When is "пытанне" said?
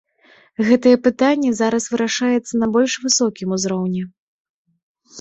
1.07-1.51